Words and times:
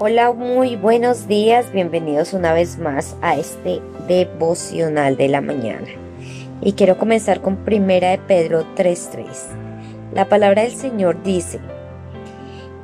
Hola, 0.00 0.32
muy 0.32 0.76
buenos 0.76 1.26
días, 1.26 1.72
bienvenidos 1.72 2.32
una 2.32 2.52
vez 2.52 2.78
más 2.78 3.16
a 3.20 3.34
este 3.34 3.82
devocional 4.06 5.16
de 5.16 5.26
la 5.26 5.40
mañana. 5.40 5.88
Y 6.60 6.74
quiero 6.74 6.98
comenzar 6.98 7.40
con 7.40 7.56
primera 7.64 8.10
de 8.10 8.18
Pedro 8.18 8.64
3:3. 8.76 9.48
La 10.14 10.28
palabra 10.28 10.62
del 10.62 10.70
Señor 10.70 11.20
dice, 11.24 11.58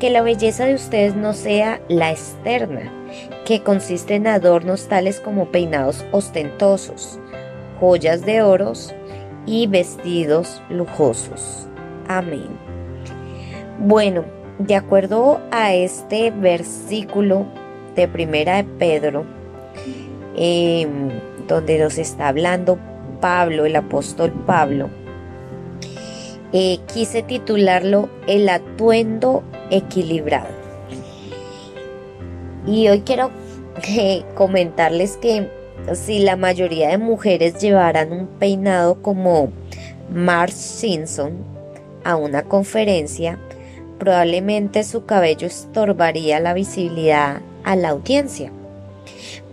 que 0.00 0.10
la 0.10 0.22
belleza 0.22 0.64
de 0.64 0.74
ustedes 0.74 1.14
no 1.14 1.34
sea 1.34 1.80
la 1.86 2.10
externa, 2.10 2.92
que 3.46 3.62
consiste 3.62 4.16
en 4.16 4.26
adornos 4.26 4.88
tales 4.88 5.20
como 5.20 5.52
peinados 5.52 6.04
ostentosos, 6.10 7.20
joyas 7.78 8.26
de 8.26 8.42
oros 8.42 8.92
y 9.46 9.68
vestidos 9.68 10.60
lujosos. 10.68 11.68
Amén. 12.08 12.48
Bueno, 13.78 14.24
de 14.58 14.76
acuerdo 14.76 15.40
a 15.50 15.74
este 15.74 16.30
versículo 16.30 17.46
de 17.96 18.08
Primera 18.08 18.56
de 18.56 18.64
Pedro, 18.64 19.24
em, 20.36 21.10
donde 21.48 21.78
nos 21.78 21.98
está 21.98 22.28
hablando 22.28 22.78
Pablo, 23.20 23.64
el 23.66 23.76
apóstol 23.76 24.32
Pablo, 24.46 24.90
eh, 26.52 26.78
quise 26.92 27.22
titularlo 27.22 28.08
El 28.28 28.48
atuendo 28.48 29.42
equilibrado. 29.70 30.54
Y 32.66 32.88
hoy 32.88 33.00
quiero 33.00 33.30
eh, 33.88 34.24
comentarles 34.34 35.16
que 35.16 35.50
si 35.94 36.20
la 36.20 36.36
mayoría 36.36 36.88
de 36.88 36.98
mujeres 36.98 37.60
llevaran 37.60 38.12
un 38.12 38.26
peinado 38.26 39.02
como 39.02 39.50
Marge 40.12 40.54
Simpson 40.54 41.32
a 42.04 42.16
una 42.16 42.42
conferencia, 42.42 43.38
probablemente 43.98 44.84
su 44.84 45.04
cabello 45.04 45.46
estorbaría 45.46 46.40
la 46.40 46.54
visibilidad 46.54 47.40
a 47.64 47.76
la 47.76 47.90
audiencia. 47.90 48.52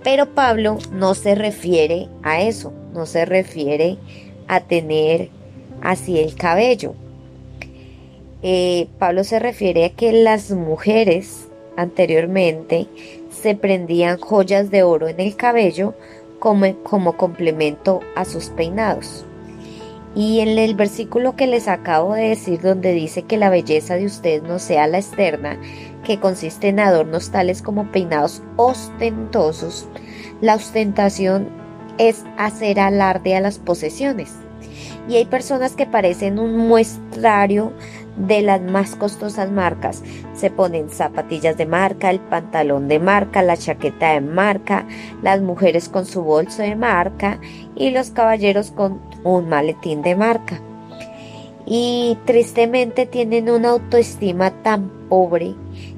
Pero 0.04 0.34
Pablo 0.34 0.78
no 0.92 1.14
se 1.14 1.36
refiere 1.36 2.08
a 2.24 2.42
eso, 2.42 2.74
no 2.94 3.06
se 3.06 3.26
refiere 3.26 3.98
a 4.48 4.62
tener 4.62 5.30
así 5.82 6.20
el 6.20 6.36
cabello. 6.36 6.94
Eh, 8.44 8.88
Pablo 8.98 9.24
se 9.24 9.40
refiere 9.40 9.86
a 9.86 9.90
que 9.90 10.12
las 10.12 10.52
mujeres 10.52 11.48
anteriormente 11.78 12.88
se 13.30 13.56
prendían 13.56 14.18
joyas 14.18 14.72
de 14.72 14.84
oro 14.84 15.08
en 15.08 15.20
el 15.20 15.36
cabello 15.36 15.94
como, 16.40 16.76
como 16.84 17.18
complemento 17.18 18.02
a 18.16 18.26
sus 18.26 18.50
peinados. 18.50 19.26
Y 20.14 20.42
en 20.42 20.50
el 20.58 20.76
versículo 20.76 21.36
que 21.36 21.48
les 21.48 21.68
acabo 21.68 22.16
de 22.16 22.30
decir, 22.30 22.62
donde 22.62 22.92
dice 22.92 23.24
que 23.24 23.38
la 23.38 23.50
belleza 23.50 23.96
de 23.96 24.06
usted 24.06 24.44
no 24.44 24.60
sea 24.60 24.88
la 24.88 25.00
externa, 25.00 25.58
que 26.04 26.20
consiste 26.20 26.68
en 26.68 26.80
adornos 26.80 27.32
tales 27.32 27.62
como 27.62 27.92
peinados 27.92 28.44
ostentosos, 28.58 29.88
la 30.42 30.56
ostentación 30.56 31.50
es 31.98 32.26
hacer 32.38 32.80
alarde 32.80 33.36
a 33.36 33.42
las 33.42 33.60
posesiones. 33.60 34.34
Y 35.08 35.16
hay 35.16 35.26
personas 35.26 35.76
que 35.76 35.86
parecen 35.86 36.40
un 36.40 36.58
muestrario 36.58 37.74
de 38.18 38.42
las 38.42 38.62
más 38.62 38.96
costosas 38.96 39.52
marcas. 39.52 40.04
Se 40.34 40.50
ponen 40.50 40.90
zapatillas 40.90 41.58
de 41.58 41.66
marca, 41.66 42.10
el 42.10 42.20
pantalón 42.20 42.88
de 42.88 43.00
marca, 43.00 43.42
la 43.42 43.58
chaqueta 43.58 44.14
de 44.14 44.22
marca, 44.22 44.86
las 45.22 45.42
mujeres 45.42 45.90
con 45.90 46.06
su 46.06 46.24
bolso 46.24 46.62
de 46.62 46.76
marca 46.76 47.40
y 47.76 47.92
los 47.92 48.12
caballeros 48.12 48.72
con 48.72 49.00
un 49.24 49.50
maletín 49.50 50.02
de 50.02 50.16
marca. 50.16 50.60
Y 51.66 52.18
tristemente 52.26 53.06
tienen 53.06 53.50
una 53.50 53.70
autoestima 53.70 54.52
tan 54.64 54.90
pobre 55.10 55.56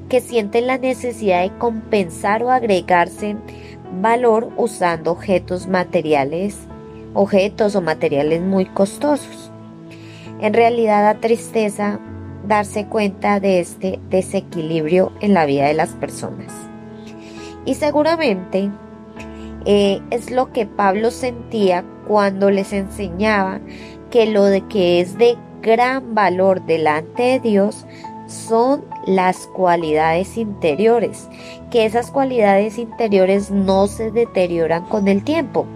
que 0.08 0.20
sienten 0.20 0.66
la 0.66 0.78
necesidad 0.78 1.42
de 1.42 1.56
compensar 1.58 2.42
o 2.42 2.50
agregarse 2.50 3.36
valor 4.00 4.50
usando 4.56 5.12
objetos 5.12 5.66
materiales, 5.66 6.58
objetos 7.14 7.74
o 7.76 7.80
materiales 7.80 8.42
muy 8.42 8.66
costosos. 8.66 9.50
En 10.40 10.52
realidad 10.52 11.02
da 11.02 11.20
tristeza 11.20 12.00
darse 12.46 12.86
cuenta 12.86 13.40
de 13.40 13.60
este 13.60 14.00
desequilibrio 14.10 15.12
en 15.20 15.34
la 15.34 15.46
vida 15.46 15.66
de 15.66 15.74
las 15.74 15.90
personas. 15.90 16.52
Y 17.64 17.74
seguramente 17.74 18.70
eh, 19.64 20.00
es 20.10 20.30
lo 20.30 20.52
que 20.52 20.66
Pablo 20.66 21.10
sentía 21.10 21.84
cuando 22.06 22.50
les 22.50 22.72
enseñaba 22.72 23.60
que 24.10 24.26
lo 24.26 24.44
de 24.44 24.60
que 24.68 25.00
es 25.00 25.16
de 25.16 25.36
gran 25.62 26.14
valor 26.14 26.64
delante 26.66 27.22
de 27.22 27.40
Dios 27.40 27.86
son 28.26 28.84
las 29.06 29.46
cualidades 29.46 30.36
interiores, 30.36 31.28
que 31.70 31.86
esas 31.86 32.10
cualidades 32.10 32.78
interiores 32.78 33.50
no 33.50 33.86
se 33.86 34.10
deterioran 34.10 34.84
con 34.84 35.08
el 35.08 35.24
tiempo. 35.24 35.66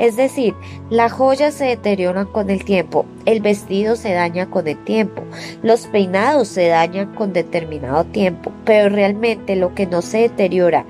Es 0.00 0.16
decir, 0.16 0.54
las 0.88 1.12
joyas 1.12 1.52
se 1.52 1.66
deterioran 1.66 2.26
con 2.26 2.48
el 2.48 2.64
tiempo, 2.64 3.04
el 3.26 3.42
vestido 3.42 3.96
se 3.96 4.14
daña 4.14 4.48
con 4.48 4.66
el 4.66 4.82
tiempo, 4.82 5.22
los 5.62 5.86
peinados 5.88 6.48
se 6.48 6.68
dañan 6.68 7.14
con 7.14 7.34
determinado 7.34 8.04
tiempo, 8.04 8.50
pero 8.64 8.88
realmente 8.88 9.56
lo 9.56 9.74
que 9.74 9.84
no 9.84 10.00
se 10.00 10.20
deteriora 10.20 10.86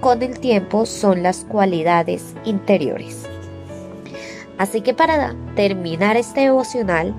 con 0.00 0.22
el 0.22 0.38
tiempo 0.38 0.86
son 0.86 1.24
las 1.24 1.44
cualidades 1.44 2.36
interiores. 2.44 3.24
Así 4.56 4.82
que 4.82 4.94
para 4.94 5.34
terminar 5.56 6.16
este 6.16 6.42
devocional, 6.42 7.12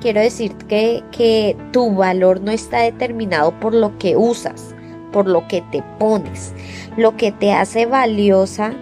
quiero 0.00 0.22
decir 0.22 0.54
que, 0.68 1.04
que, 1.12 1.54
tu 1.70 1.94
valor 1.94 2.40
no 2.40 2.50
está 2.50 2.78
determinado 2.78 3.52
por 3.60 3.74
lo 3.74 3.98
que 3.98 4.16
usas, 4.16 4.74
por 5.12 5.28
lo 5.28 5.46
que 5.48 5.60
te 5.70 5.82
pones. 5.98 6.54
Lo 6.96 7.14
que 7.14 7.30
te 7.30 7.52
hace 7.52 7.84
valiosa 7.84 8.72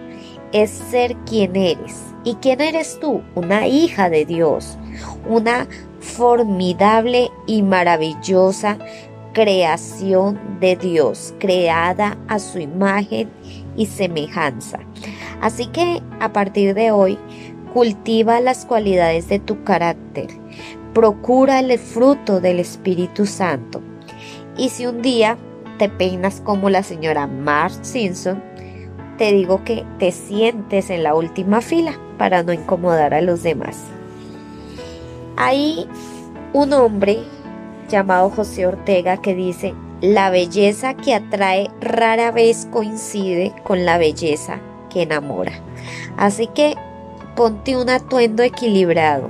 es 0.51 0.71
ser 0.71 1.15
quien 1.25 1.55
eres. 1.55 2.03
¿Y 2.23 2.35
quién 2.35 2.61
eres 2.61 2.99
tú? 2.99 3.21
Una 3.35 3.67
hija 3.67 4.09
de 4.09 4.25
Dios, 4.25 4.77
una 5.27 5.67
formidable 5.99 7.31
y 7.45 7.63
maravillosa 7.63 8.77
creación 9.33 10.39
de 10.59 10.75
Dios, 10.75 11.35
creada 11.37 12.17
a 12.27 12.39
su 12.39 12.57
imagen 12.57 13.29
y 13.75 13.85
semejanza. 13.85 14.79
Así 15.41 15.67
que 15.67 16.01
a 16.19 16.33
partir 16.33 16.73
de 16.73 16.91
hoy, 16.91 17.19
cultiva 17.71 18.39
las 18.39 18.65
cualidades 18.65 19.29
de 19.29 19.37
tu 19.37 19.63
carácter, 19.63 20.29
procura 20.93 21.59
el 21.59 21.77
fruto 21.77 22.41
del 22.41 22.59
Espíritu 22.59 23.27
Santo. 23.27 23.79
Y 24.57 24.69
si 24.69 24.87
un 24.87 25.03
día 25.03 25.37
te 25.77 25.87
peinas 25.87 26.41
como 26.41 26.71
la 26.71 26.81
señora 26.81 27.27
Mark 27.27 27.77
Simpson, 27.83 28.41
te 29.17 29.31
digo 29.31 29.63
que 29.63 29.85
te 29.99 30.11
sientes 30.11 30.89
en 30.89 31.03
la 31.03 31.15
última 31.15 31.61
fila 31.61 31.99
para 32.17 32.43
no 32.43 32.53
incomodar 32.53 33.13
a 33.13 33.21
los 33.21 33.43
demás. 33.43 33.83
Hay 35.35 35.87
un 36.53 36.73
hombre 36.73 37.19
llamado 37.89 38.29
José 38.29 38.65
Ortega 38.67 39.17
que 39.17 39.35
dice, 39.35 39.73
la 40.01 40.29
belleza 40.29 40.93
que 40.95 41.13
atrae 41.13 41.69
rara 41.81 42.31
vez 42.31 42.67
coincide 42.71 43.53
con 43.63 43.85
la 43.85 43.97
belleza 43.97 44.59
que 44.89 45.03
enamora. 45.03 45.53
Así 46.17 46.47
que 46.47 46.75
ponte 47.35 47.77
un 47.77 47.89
atuendo 47.89 48.43
equilibrado, 48.43 49.29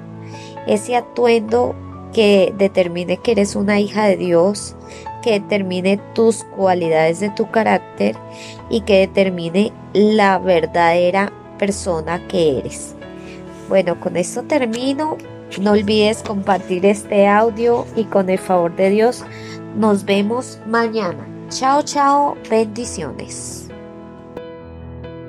ese 0.66 0.96
atuendo 0.96 1.76
que 2.14 2.54
determine 2.58 3.18
que 3.18 3.32
eres 3.32 3.56
una 3.56 3.80
hija 3.80 4.06
de 4.06 4.18
Dios, 4.18 4.76
que 5.28 5.42
determine 5.42 5.98
tus 6.14 6.46
cualidades 6.46 7.20
de 7.20 7.30
tu 7.32 7.52
carácter 7.52 8.16
y 8.70 8.80
que 8.82 9.00
determine 9.00 9.74
la 9.92 10.40
verdadera 10.40 11.34
persona 11.60 12.26
que 12.30 12.60
eres. 12.60 12.96
Bueno, 13.68 14.00
con 14.00 14.16
esto 14.16 14.44
termino. 14.44 15.18
No 15.60 15.72
olvides 15.72 16.24
compartir 16.24 16.86
este 16.86 17.28
audio 17.28 17.86
y 17.98 18.06
con 18.06 18.30
el 18.30 18.40
favor 18.40 18.74
de 18.78 18.90
Dios 18.90 19.26
nos 19.76 20.06
vemos 20.06 20.60
mañana. 20.66 21.28
Chao, 21.50 21.82
chao, 21.82 22.38
bendiciones. 22.50 23.67